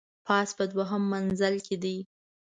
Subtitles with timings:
[0.25, 1.97] پاس په دوهم منزل کي دی.